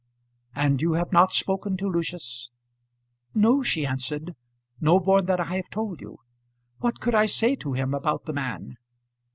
"And 0.55 0.81
you 0.81 0.93
have 0.93 1.11
not 1.13 1.31
spoken 1.31 1.77
to 1.77 1.87
Lucius?" 1.87 2.49
"No," 3.35 3.61
she 3.61 3.85
answered. 3.85 4.33
"No 4.79 4.99
more 4.99 5.21
than 5.21 5.39
I 5.39 5.57
have 5.57 5.69
told 5.69 6.01
you. 6.01 6.17
What 6.79 6.99
could 6.99 7.13
I 7.13 7.27
say 7.27 7.55
to 7.57 7.73
him 7.73 7.93
about 7.93 8.25
the 8.25 8.33
man?" 8.33 8.77